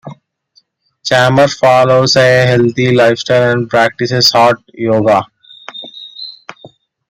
[1.03, 5.27] Chambers follows a healthy lifestyle and practices hot yoga.